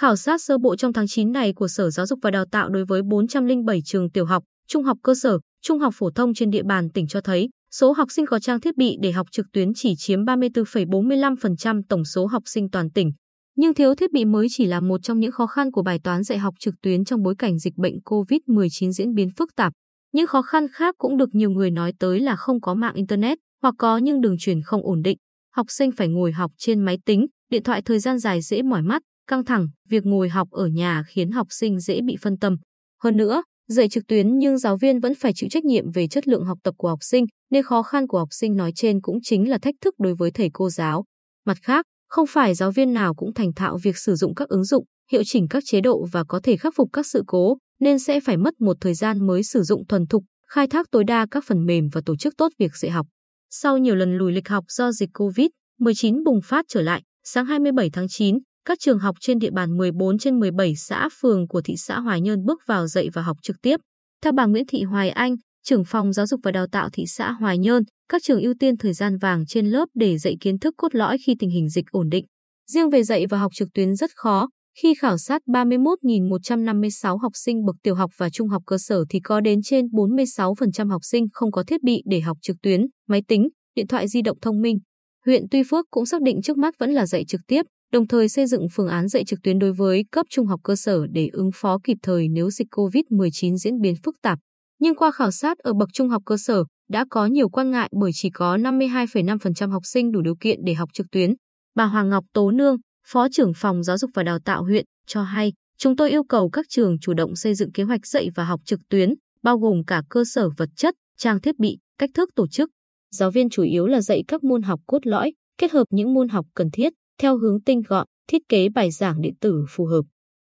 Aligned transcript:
Khảo 0.00 0.16
sát 0.16 0.42
sơ 0.42 0.58
bộ 0.58 0.76
trong 0.76 0.92
tháng 0.92 1.06
9 1.08 1.32
này 1.32 1.52
của 1.52 1.68
Sở 1.68 1.90
Giáo 1.90 2.06
dục 2.06 2.18
và 2.22 2.30
Đào 2.30 2.44
tạo 2.50 2.68
đối 2.68 2.84
với 2.84 3.02
407 3.02 3.82
trường 3.84 4.10
tiểu 4.10 4.26
học, 4.26 4.42
trung 4.68 4.84
học 4.84 4.98
cơ 5.02 5.14
sở, 5.14 5.38
trung 5.62 5.78
học 5.78 5.94
phổ 5.96 6.10
thông 6.10 6.34
trên 6.34 6.50
địa 6.50 6.62
bàn 6.62 6.90
tỉnh 6.90 7.06
cho 7.06 7.20
thấy, 7.20 7.48
số 7.70 7.92
học 7.92 8.08
sinh 8.10 8.26
có 8.26 8.38
trang 8.38 8.60
thiết 8.60 8.76
bị 8.76 8.96
để 9.02 9.12
học 9.12 9.26
trực 9.30 9.46
tuyến 9.52 9.74
chỉ 9.74 9.94
chiếm 9.96 10.24
34,45% 10.24 11.82
tổng 11.88 12.04
số 12.04 12.26
học 12.26 12.42
sinh 12.46 12.70
toàn 12.70 12.90
tỉnh. 12.90 13.12
Nhưng 13.56 13.74
thiếu 13.74 13.94
thiết 13.94 14.12
bị 14.12 14.24
mới 14.24 14.46
chỉ 14.50 14.66
là 14.66 14.80
một 14.80 15.02
trong 15.02 15.18
những 15.18 15.32
khó 15.32 15.46
khăn 15.46 15.72
của 15.72 15.82
bài 15.82 15.98
toán 16.04 16.22
dạy 16.22 16.38
học 16.38 16.54
trực 16.60 16.74
tuyến 16.82 17.04
trong 17.04 17.22
bối 17.22 17.34
cảnh 17.38 17.58
dịch 17.58 17.76
bệnh 17.76 17.94
COVID-19 18.04 18.92
diễn 18.92 19.14
biến 19.14 19.28
phức 19.36 19.48
tạp. 19.56 19.72
Những 20.12 20.26
khó 20.26 20.42
khăn 20.42 20.66
khác 20.72 20.94
cũng 20.98 21.16
được 21.16 21.28
nhiều 21.32 21.50
người 21.50 21.70
nói 21.70 21.92
tới 21.98 22.20
là 22.20 22.36
không 22.36 22.60
có 22.60 22.74
mạng 22.74 22.94
Internet 22.94 23.38
hoặc 23.62 23.74
có 23.78 23.98
nhưng 23.98 24.20
đường 24.20 24.36
truyền 24.38 24.62
không 24.62 24.86
ổn 24.86 25.02
định. 25.02 25.18
Học 25.54 25.66
sinh 25.68 25.90
phải 25.92 26.08
ngồi 26.08 26.32
học 26.32 26.50
trên 26.58 26.80
máy 26.80 26.98
tính, 27.04 27.26
điện 27.50 27.62
thoại 27.62 27.82
thời 27.82 27.98
gian 27.98 28.18
dài 28.18 28.40
dễ 28.40 28.62
mỏi 28.62 28.82
mắt, 28.82 29.02
căng 29.28 29.44
thẳng, 29.44 29.68
việc 29.88 30.06
ngồi 30.06 30.28
học 30.28 30.48
ở 30.50 30.66
nhà 30.66 31.02
khiến 31.08 31.30
học 31.30 31.46
sinh 31.50 31.80
dễ 31.80 32.00
bị 32.06 32.16
phân 32.22 32.38
tâm. 32.38 32.56
Hơn 33.02 33.16
nữa, 33.16 33.42
dạy 33.68 33.88
trực 33.88 34.06
tuyến 34.06 34.38
nhưng 34.38 34.58
giáo 34.58 34.76
viên 34.76 35.00
vẫn 35.00 35.14
phải 35.14 35.32
chịu 35.34 35.48
trách 35.50 35.64
nhiệm 35.64 35.90
về 35.90 36.08
chất 36.08 36.28
lượng 36.28 36.44
học 36.44 36.58
tập 36.62 36.74
của 36.78 36.88
học 36.88 36.98
sinh, 37.02 37.26
nên 37.50 37.62
khó 37.62 37.82
khăn 37.82 38.06
của 38.06 38.18
học 38.18 38.28
sinh 38.30 38.56
nói 38.56 38.72
trên 38.74 39.00
cũng 39.00 39.18
chính 39.22 39.50
là 39.50 39.58
thách 39.58 39.74
thức 39.80 39.94
đối 39.98 40.14
với 40.14 40.30
thầy 40.30 40.50
cô 40.52 40.70
giáo. 40.70 41.04
Mặt 41.46 41.58
khác, 41.62 41.84
không 42.08 42.26
phải 42.26 42.54
giáo 42.54 42.70
viên 42.70 42.92
nào 42.92 43.14
cũng 43.14 43.34
thành 43.34 43.52
thạo 43.52 43.78
việc 43.82 43.96
sử 43.96 44.14
dụng 44.14 44.34
các 44.34 44.48
ứng 44.48 44.64
dụng, 44.64 44.84
hiệu 45.12 45.22
chỉnh 45.24 45.48
các 45.50 45.62
chế 45.66 45.80
độ 45.80 46.06
và 46.12 46.24
có 46.24 46.40
thể 46.42 46.56
khắc 46.56 46.74
phục 46.76 46.88
các 46.92 47.06
sự 47.06 47.22
cố, 47.26 47.56
nên 47.80 47.98
sẽ 47.98 48.20
phải 48.20 48.36
mất 48.36 48.60
một 48.60 48.76
thời 48.80 48.94
gian 48.94 49.26
mới 49.26 49.42
sử 49.42 49.62
dụng 49.62 49.86
thuần 49.86 50.06
thục, 50.06 50.24
khai 50.48 50.66
thác 50.66 50.86
tối 50.90 51.04
đa 51.04 51.26
các 51.30 51.44
phần 51.46 51.66
mềm 51.66 51.88
và 51.92 52.00
tổ 52.06 52.16
chức 52.16 52.34
tốt 52.36 52.52
việc 52.58 52.76
dạy 52.76 52.90
học. 52.90 53.06
Sau 53.50 53.78
nhiều 53.78 53.94
lần 53.94 54.16
lùi 54.16 54.32
lịch 54.32 54.48
học 54.48 54.64
do 54.68 54.92
dịch 54.92 55.10
COVID-19 55.12 56.24
bùng 56.24 56.40
phát 56.44 56.64
trở 56.68 56.82
lại, 56.82 57.02
sáng 57.24 57.46
27 57.46 57.90
tháng 57.90 58.06
9, 58.08 58.38
các 58.68 58.78
trường 58.80 58.98
học 58.98 59.16
trên 59.20 59.38
địa 59.38 59.50
bàn 59.50 59.76
14 59.76 60.18
trên 60.18 60.38
17 60.38 60.76
xã 60.76 61.08
phường 61.20 61.48
của 61.48 61.60
thị 61.62 61.76
xã 61.76 62.00
Hoài 62.00 62.20
Nhơn 62.20 62.44
bước 62.44 62.60
vào 62.66 62.86
dạy 62.86 63.08
và 63.12 63.22
học 63.22 63.36
trực 63.42 63.56
tiếp. 63.62 63.76
Theo 64.22 64.32
bà 64.32 64.46
Nguyễn 64.46 64.64
Thị 64.68 64.82
Hoài 64.82 65.10
Anh, 65.10 65.36
trưởng 65.64 65.84
phòng 65.84 66.12
giáo 66.12 66.26
dục 66.26 66.40
và 66.42 66.50
đào 66.50 66.66
tạo 66.72 66.88
thị 66.92 67.04
xã 67.06 67.30
Hoài 67.30 67.58
Nhơn, 67.58 67.82
các 68.08 68.22
trường 68.24 68.40
ưu 68.40 68.54
tiên 68.60 68.76
thời 68.76 68.92
gian 68.92 69.18
vàng 69.18 69.46
trên 69.46 69.66
lớp 69.66 69.88
để 69.94 70.18
dạy 70.18 70.36
kiến 70.40 70.58
thức 70.58 70.74
cốt 70.76 70.94
lõi 70.94 71.18
khi 71.26 71.34
tình 71.38 71.50
hình 71.50 71.68
dịch 71.68 71.84
ổn 71.90 72.08
định. 72.08 72.24
Riêng 72.72 72.90
về 72.90 73.02
dạy 73.02 73.26
và 73.26 73.38
học 73.38 73.52
trực 73.54 73.68
tuyến 73.74 73.94
rất 73.94 74.10
khó, 74.14 74.48
khi 74.82 74.94
khảo 74.94 75.18
sát 75.18 75.42
31.156 75.46 77.18
học 77.18 77.32
sinh 77.34 77.64
bậc 77.64 77.76
tiểu 77.82 77.94
học 77.94 78.10
và 78.16 78.30
trung 78.30 78.48
học 78.48 78.62
cơ 78.66 78.78
sở 78.78 79.04
thì 79.10 79.20
có 79.20 79.40
đến 79.40 79.62
trên 79.62 79.86
46% 79.86 80.90
học 80.90 81.04
sinh 81.04 81.26
không 81.32 81.52
có 81.52 81.64
thiết 81.66 81.82
bị 81.82 82.02
để 82.06 82.20
học 82.20 82.36
trực 82.42 82.56
tuyến, 82.62 82.86
máy 83.08 83.22
tính, 83.28 83.48
điện 83.74 83.86
thoại 83.86 84.08
di 84.08 84.22
động 84.22 84.38
thông 84.42 84.60
minh. 84.60 84.78
Huyện 85.26 85.44
Tuy 85.50 85.62
Phước 85.70 85.86
cũng 85.90 86.06
xác 86.06 86.22
định 86.22 86.42
trước 86.42 86.58
mắt 86.58 86.74
vẫn 86.78 86.90
là 86.90 87.06
dạy 87.06 87.24
trực 87.24 87.40
tiếp, 87.46 87.62
đồng 87.92 88.06
thời 88.06 88.28
xây 88.28 88.46
dựng 88.46 88.66
phương 88.72 88.88
án 88.88 89.08
dạy 89.08 89.24
trực 89.24 89.38
tuyến 89.42 89.58
đối 89.58 89.72
với 89.72 90.04
cấp 90.12 90.26
trung 90.30 90.46
học 90.46 90.60
cơ 90.62 90.76
sở 90.76 91.06
để 91.10 91.28
ứng 91.32 91.50
phó 91.54 91.78
kịp 91.84 91.96
thời 92.02 92.28
nếu 92.28 92.50
dịch 92.50 92.68
COVID-19 92.70 93.56
diễn 93.56 93.80
biến 93.80 93.94
phức 94.04 94.14
tạp. 94.22 94.38
Nhưng 94.80 94.94
qua 94.94 95.10
khảo 95.10 95.30
sát 95.30 95.58
ở 95.58 95.72
bậc 95.74 95.88
trung 95.92 96.08
học 96.08 96.22
cơ 96.26 96.36
sở, 96.36 96.64
đã 96.90 97.04
có 97.10 97.26
nhiều 97.26 97.48
quan 97.48 97.70
ngại 97.70 97.90
bởi 98.00 98.10
chỉ 98.14 98.30
có 98.30 98.56
52,5% 98.56 99.70
học 99.70 99.82
sinh 99.86 100.12
đủ 100.12 100.22
điều 100.22 100.36
kiện 100.40 100.58
để 100.64 100.74
học 100.74 100.88
trực 100.92 101.06
tuyến. 101.12 101.34
Bà 101.74 101.84
Hoàng 101.84 102.08
Ngọc 102.08 102.24
Tố 102.32 102.50
Nương, 102.50 102.76
Phó 103.10 103.28
trưởng 103.32 103.52
phòng 103.56 103.82
giáo 103.82 103.98
dục 103.98 104.10
và 104.14 104.22
đào 104.22 104.38
tạo 104.44 104.64
huyện, 104.64 104.84
cho 105.06 105.22
hay, 105.22 105.52
chúng 105.78 105.96
tôi 105.96 106.10
yêu 106.10 106.24
cầu 106.24 106.50
các 106.50 106.66
trường 106.68 106.98
chủ 106.98 107.14
động 107.14 107.36
xây 107.36 107.54
dựng 107.54 107.72
kế 107.72 107.82
hoạch 107.82 108.06
dạy 108.06 108.28
và 108.34 108.44
học 108.44 108.60
trực 108.64 108.80
tuyến, 108.88 109.14
bao 109.42 109.58
gồm 109.58 109.84
cả 109.86 110.02
cơ 110.08 110.24
sở 110.24 110.48
vật 110.56 110.68
chất, 110.76 110.94
trang 111.18 111.40
thiết 111.40 111.58
bị, 111.58 111.78
cách 111.98 112.10
thức 112.14 112.30
tổ 112.34 112.46
chức. 112.46 112.70
Giáo 113.10 113.30
viên 113.30 113.50
chủ 113.50 113.62
yếu 113.62 113.86
là 113.86 114.00
dạy 114.00 114.22
các 114.28 114.44
môn 114.44 114.62
học 114.62 114.80
cốt 114.86 115.06
lõi, 115.06 115.32
kết 115.58 115.72
hợp 115.72 115.84
những 115.90 116.14
môn 116.14 116.28
học 116.28 116.46
cần 116.54 116.70
thiết, 116.70 116.92
theo 117.18 117.38
hướng 117.38 117.60
tinh 117.62 117.82
gọn, 117.88 118.06
thiết 118.28 118.42
kế 118.48 118.68
bài 118.68 118.90
giảng 118.90 119.20
điện 119.20 119.34
tử 119.40 119.64
phù 119.68 119.86
hợp. 119.86 120.02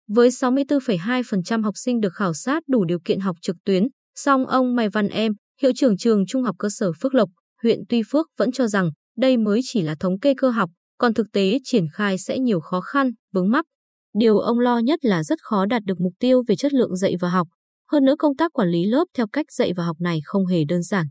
Với 0.07 0.29
64,2% 0.29 1.63
học 1.63 1.73
sinh 1.77 1.99
được 1.99 2.13
khảo 2.13 2.33
sát 2.33 2.63
đủ 2.67 2.85
điều 2.85 2.99
kiện 3.05 3.19
học 3.19 3.35
trực 3.41 3.55
tuyến, 3.65 3.87
song 4.15 4.45
ông 4.45 4.75
Mai 4.75 4.89
Văn 4.89 5.07
Em, 5.07 5.33
hiệu 5.61 5.71
trưởng 5.75 5.97
trường 5.97 6.25
Trung 6.25 6.43
học 6.43 6.55
cơ 6.59 6.69
sở 6.69 6.91
Phước 7.01 7.13
Lộc, 7.15 7.29
huyện 7.63 7.79
Tuy 7.89 8.01
Phước 8.11 8.27
vẫn 8.37 8.51
cho 8.51 8.67
rằng 8.67 8.89
đây 9.17 9.37
mới 9.37 9.59
chỉ 9.63 9.81
là 9.81 9.95
thống 9.99 10.19
kê 10.19 10.33
cơ 10.37 10.49
học, 10.49 10.69
còn 10.97 11.13
thực 11.13 11.27
tế 11.33 11.59
triển 11.63 11.85
khai 11.93 12.17
sẽ 12.17 12.39
nhiều 12.39 12.59
khó 12.59 12.81
khăn, 12.81 13.11
vướng 13.33 13.49
mắc. 13.49 13.65
Điều 14.13 14.39
ông 14.39 14.59
lo 14.59 14.77
nhất 14.77 15.05
là 15.05 15.23
rất 15.23 15.39
khó 15.41 15.65
đạt 15.65 15.83
được 15.85 15.99
mục 15.99 16.13
tiêu 16.19 16.43
về 16.47 16.55
chất 16.55 16.73
lượng 16.73 16.95
dạy 16.95 17.15
và 17.19 17.29
học. 17.29 17.47
Hơn 17.91 18.05
nữa 18.05 18.15
công 18.19 18.35
tác 18.35 18.53
quản 18.53 18.69
lý 18.69 18.85
lớp 18.85 19.05
theo 19.17 19.27
cách 19.27 19.45
dạy 19.51 19.73
và 19.73 19.85
học 19.85 19.97
này 19.99 20.19
không 20.23 20.45
hề 20.45 20.63
đơn 20.67 20.83
giản. 20.83 21.05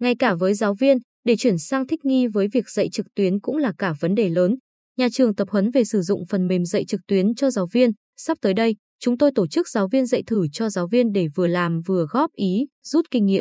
Ngay 0.00 0.14
cả 0.18 0.34
với 0.34 0.54
giáo 0.54 0.74
viên, 0.74 0.98
để 1.24 1.36
chuyển 1.36 1.58
sang 1.58 1.86
thích 1.86 2.04
nghi 2.04 2.26
với 2.26 2.48
việc 2.52 2.70
dạy 2.70 2.88
trực 2.92 3.06
tuyến 3.14 3.40
cũng 3.40 3.56
là 3.56 3.72
cả 3.78 3.94
vấn 4.00 4.14
đề 4.14 4.28
lớn. 4.28 4.56
Nhà 4.98 5.08
trường 5.12 5.34
tập 5.34 5.48
huấn 5.50 5.70
về 5.70 5.84
sử 5.84 6.02
dụng 6.02 6.26
phần 6.26 6.46
mềm 6.46 6.64
dạy 6.64 6.84
trực 6.84 7.00
tuyến 7.06 7.34
cho 7.34 7.50
giáo 7.50 7.66
viên. 7.72 7.90
Sắp 8.16 8.38
tới 8.40 8.54
đây, 8.54 8.76
chúng 9.00 9.18
tôi 9.18 9.30
tổ 9.34 9.46
chức 9.46 9.68
giáo 9.68 9.88
viên 9.88 10.06
dạy 10.06 10.22
thử 10.26 10.46
cho 10.52 10.70
giáo 10.70 10.86
viên 10.86 11.12
để 11.12 11.28
vừa 11.34 11.46
làm 11.46 11.80
vừa 11.86 12.06
góp 12.10 12.30
ý, 12.32 12.66
rút 12.84 13.06
kinh 13.10 13.26
nghiệm. 13.26 13.40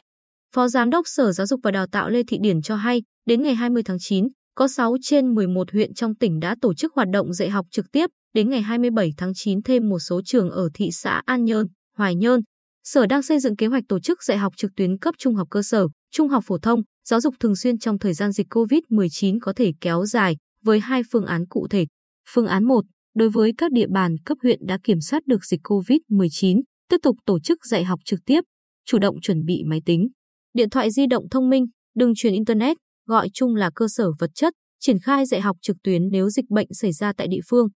Phó 0.55 0.67
Giám 0.67 0.89
đốc 0.89 1.07
Sở 1.07 1.31
Giáo 1.31 1.47
dục 1.47 1.59
và 1.63 1.71
Đào 1.71 1.87
tạo 1.87 2.09
Lê 2.09 2.23
Thị 2.27 2.37
Điển 2.41 2.61
cho 2.61 2.75
hay, 2.75 3.01
đến 3.25 3.41
ngày 3.41 3.55
20 3.55 3.83
tháng 3.83 3.97
9, 3.99 4.27
có 4.55 4.67
6 4.67 4.95
trên 5.01 5.33
11 5.33 5.71
huyện 5.71 5.93
trong 5.93 6.15
tỉnh 6.15 6.39
đã 6.39 6.55
tổ 6.61 6.73
chức 6.73 6.93
hoạt 6.95 7.07
động 7.09 7.33
dạy 7.33 7.49
học 7.49 7.65
trực 7.71 7.85
tiếp, 7.91 8.09
đến 8.33 8.49
ngày 8.49 8.61
27 8.61 9.13
tháng 9.17 9.31
9 9.35 9.61
thêm 9.61 9.89
một 9.89 9.99
số 9.99 10.21
trường 10.25 10.49
ở 10.49 10.69
thị 10.73 10.89
xã 10.91 11.21
An 11.25 11.45
Nhơn, 11.45 11.67
Hoài 11.97 12.15
Nhơn. 12.15 12.41
Sở 12.83 13.05
đang 13.05 13.21
xây 13.21 13.39
dựng 13.39 13.55
kế 13.55 13.67
hoạch 13.67 13.83
tổ 13.89 13.99
chức 13.99 14.23
dạy 14.23 14.37
học 14.37 14.53
trực 14.57 14.71
tuyến 14.75 14.97
cấp 14.97 15.15
trung 15.17 15.35
học 15.35 15.47
cơ 15.51 15.61
sở, 15.63 15.87
trung 16.11 16.29
học 16.29 16.43
phổ 16.47 16.57
thông, 16.57 16.81
giáo 17.07 17.21
dục 17.21 17.35
thường 17.39 17.55
xuyên 17.55 17.79
trong 17.79 17.99
thời 17.99 18.13
gian 18.13 18.31
dịch 18.31 18.47
COVID-19 18.49 19.37
có 19.41 19.53
thể 19.53 19.71
kéo 19.81 20.05
dài 20.05 20.35
với 20.67 20.79
hai 20.79 21.01
phương 21.11 21.25
án 21.25 21.45
cụ 21.49 21.67
thể. 21.69 21.85
Phương 22.29 22.47
án 22.47 22.63
1, 22.63 22.85
đối 23.15 23.29
với 23.29 23.53
các 23.57 23.71
địa 23.71 23.87
bàn 23.89 24.15
cấp 24.25 24.37
huyện 24.43 24.59
đã 24.65 24.77
kiểm 24.83 25.01
soát 25.01 25.23
được 25.25 25.45
dịch 25.45 25.59
COVID-19, 25.63 26.61
tiếp 26.89 26.97
tục 27.03 27.17
tổ 27.25 27.39
chức 27.39 27.65
dạy 27.65 27.83
học 27.83 27.99
trực 28.05 28.19
tiếp, 28.25 28.41
chủ 28.85 28.99
động 28.99 29.15
chuẩn 29.21 29.45
bị 29.45 29.63
máy 29.65 29.81
tính, 29.85 30.07
điện 30.53 30.69
thoại 30.69 30.91
di 30.91 31.07
động 31.07 31.29
thông 31.31 31.49
minh, 31.49 31.65
đường 31.95 32.15
truyền 32.15 32.33
internet, 32.33 32.77
gọi 33.05 33.29
chung 33.33 33.55
là 33.55 33.69
cơ 33.75 33.85
sở 33.89 34.11
vật 34.19 34.29
chất, 34.35 34.53
triển 34.79 34.99
khai 34.99 35.25
dạy 35.25 35.41
học 35.41 35.57
trực 35.61 35.77
tuyến 35.83 36.01
nếu 36.11 36.29
dịch 36.29 36.49
bệnh 36.49 36.67
xảy 36.71 36.91
ra 36.91 37.13
tại 37.17 37.27
địa 37.27 37.41
phương. 37.49 37.67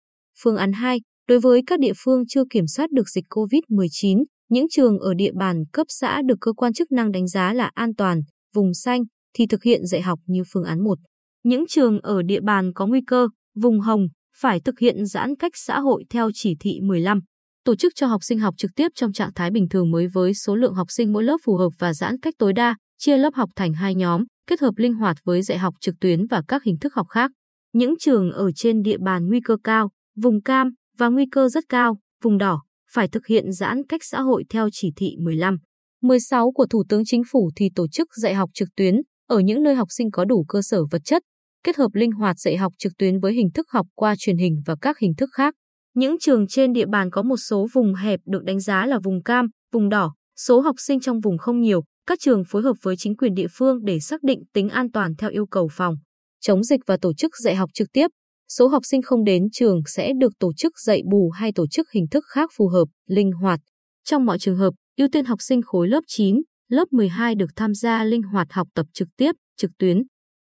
Phương 0.42 0.56
án 0.56 0.72
2, 0.72 1.00
đối 1.28 1.40
với 1.40 1.62
các 1.66 1.80
địa 1.80 1.92
phương 1.96 2.26
chưa 2.28 2.44
kiểm 2.50 2.66
soát 2.66 2.90
được 2.92 3.08
dịch 3.08 3.24
COVID-19, 3.30 4.24
những 4.48 4.66
trường 4.70 4.98
ở 4.98 5.14
địa 5.14 5.32
bàn 5.34 5.64
cấp 5.72 5.86
xã 5.88 6.22
được 6.26 6.36
cơ 6.40 6.52
quan 6.52 6.72
chức 6.72 6.92
năng 6.92 7.12
đánh 7.12 7.28
giá 7.28 7.52
là 7.52 7.70
an 7.74 7.94
toàn, 7.94 8.20
vùng 8.54 8.74
xanh 8.74 9.02
thì 9.34 9.46
thực 9.46 9.62
hiện 9.62 9.86
dạy 9.86 10.02
học 10.02 10.18
như 10.26 10.42
phương 10.52 10.64
án 10.64 10.84
1. 10.84 10.98
Những 11.42 11.64
trường 11.68 12.00
ở 12.00 12.22
địa 12.22 12.40
bàn 12.40 12.72
có 12.72 12.86
nguy 12.86 13.00
cơ, 13.06 13.28
vùng 13.54 13.80
hồng 13.80 14.06
phải 14.36 14.60
thực 14.60 14.78
hiện 14.78 15.06
giãn 15.06 15.36
cách 15.36 15.52
xã 15.54 15.80
hội 15.80 16.04
theo 16.10 16.30
chỉ 16.34 16.56
thị 16.60 16.80
15. 16.82 17.20
Tổ 17.64 17.74
chức 17.74 17.92
cho 17.96 18.06
học 18.06 18.24
sinh 18.24 18.38
học 18.38 18.54
trực 18.56 18.70
tiếp 18.76 18.88
trong 18.94 19.12
trạng 19.12 19.32
thái 19.34 19.50
bình 19.50 19.68
thường 19.68 19.90
mới 19.90 20.06
với 20.06 20.34
số 20.34 20.56
lượng 20.56 20.74
học 20.74 20.86
sinh 20.90 21.12
mỗi 21.12 21.24
lớp 21.24 21.36
phù 21.44 21.56
hợp 21.56 21.70
và 21.78 21.94
giãn 21.94 22.20
cách 22.20 22.34
tối 22.38 22.52
đa, 22.52 22.76
chia 22.98 23.16
lớp 23.16 23.34
học 23.34 23.50
thành 23.56 23.72
hai 23.72 23.94
nhóm, 23.94 24.24
kết 24.46 24.60
hợp 24.60 24.74
linh 24.76 24.94
hoạt 24.94 25.16
với 25.24 25.42
dạy 25.42 25.58
học 25.58 25.74
trực 25.80 25.94
tuyến 26.00 26.26
và 26.26 26.42
các 26.48 26.64
hình 26.64 26.78
thức 26.78 26.94
học 26.94 27.06
khác. 27.08 27.30
Những 27.72 27.94
trường 27.98 28.32
ở 28.32 28.52
trên 28.52 28.82
địa 28.82 28.98
bàn 28.98 29.28
nguy 29.28 29.40
cơ 29.40 29.56
cao, 29.64 29.90
vùng 30.16 30.42
cam 30.42 30.70
và 30.98 31.08
nguy 31.08 31.26
cơ 31.30 31.48
rất 31.48 31.64
cao, 31.68 31.98
vùng 32.22 32.38
đỏ, 32.38 32.62
phải 32.92 33.08
thực 33.08 33.26
hiện 33.26 33.52
giãn 33.52 33.82
cách 33.88 34.00
xã 34.04 34.20
hội 34.20 34.44
theo 34.50 34.68
chỉ 34.72 34.92
thị 34.96 35.16
15. 35.18 35.56
16 36.02 36.52
của 36.52 36.66
Thủ 36.66 36.84
tướng 36.88 37.02
Chính 37.04 37.22
phủ 37.32 37.50
thì 37.56 37.68
tổ 37.74 37.88
chức 37.88 38.08
dạy 38.16 38.34
học 38.34 38.50
trực 38.54 38.68
tuyến 38.76 38.94
ở 39.28 39.38
những 39.38 39.62
nơi 39.62 39.74
học 39.74 39.88
sinh 39.90 40.10
có 40.10 40.24
đủ 40.24 40.44
cơ 40.48 40.62
sở 40.62 40.84
vật 40.90 41.02
chất, 41.04 41.22
kết 41.64 41.76
hợp 41.76 41.94
linh 41.94 42.12
hoạt 42.12 42.38
dạy 42.38 42.56
học 42.56 42.72
trực 42.78 42.92
tuyến 42.98 43.20
với 43.20 43.32
hình 43.32 43.50
thức 43.54 43.66
học 43.70 43.86
qua 43.94 44.14
truyền 44.18 44.36
hình 44.36 44.62
và 44.66 44.76
các 44.80 44.98
hình 44.98 45.14
thức 45.14 45.30
khác. 45.32 45.54
Những 45.94 46.16
trường 46.20 46.46
trên 46.46 46.72
địa 46.72 46.86
bàn 46.86 47.10
có 47.10 47.22
một 47.22 47.36
số 47.36 47.66
vùng 47.72 47.94
hẹp 47.94 48.20
được 48.26 48.44
đánh 48.44 48.60
giá 48.60 48.86
là 48.86 48.98
vùng 49.04 49.22
cam, 49.22 49.46
vùng 49.72 49.88
đỏ, 49.88 50.14
số 50.36 50.60
học 50.60 50.76
sinh 50.78 51.00
trong 51.00 51.20
vùng 51.20 51.38
không 51.38 51.60
nhiều, 51.60 51.82
các 52.06 52.18
trường 52.20 52.42
phối 52.48 52.62
hợp 52.62 52.76
với 52.82 52.96
chính 52.96 53.16
quyền 53.16 53.34
địa 53.34 53.46
phương 53.50 53.84
để 53.84 54.00
xác 54.00 54.22
định 54.22 54.42
tính 54.52 54.68
an 54.68 54.90
toàn 54.90 55.16
theo 55.16 55.30
yêu 55.30 55.46
cầu 55.46 55.68
phòng 55.72 55.94
chống 56.40 56.64
dịch 56.64 56.80
và 56.86 56.96
tổ 56.96 57.14
chức 57.14 57.36
dạy 57.36 57.54
học 57.54 57.70
trực 57.74 57.88
tiếp. 57.92 58.08
Số 58.48 58.68
học 58.68 58.82
sinh 58.84 59.02
không 59.02 59.24
đến 59.24 59.44
trường 59.52 59.80
sẽ 59.86 60.12
được 60.20 60.32
tổ 60.38 60.52
chức 60.52 60.72
dạy 60.78 61.02
bù 61.10 61.30
hay 61.30 61.52
tổ 61.52 61.66
chức 61.66 61.90
hình 61.94 62.08
thức 62.10 62.24
khác 62.34 62.50
phù 62.56 62.68
hợp, 62.68 62.84
linh 63.06 63.32
hoạt. 63.32 63.60
Trong 64.04 64.26
mọi 64.26 64.38
trường 64.38 64.56
hợp, 64.56 64.74
ưu 64.96 65.08
tiên 65.12 65.24
học 65.24 65.38
sinh 65.42 65.62
khối 65.62 65.88
lớp 65.88 66.00
9, 66.06 66.42
lớp 66.68 66.84
12 66.92 67.34
được 67.34 67.50
tham 67.56 67.74
gia 67.74 68.04
linh 68.04 68.22
hoạt 68.22 68.52
học 68.52 68.68
tập 68.74 68.86
trực 68.92 69.08
tiếp, 69.16 69.32
trực 69.56 69.70
tuyến. 69.78 70.02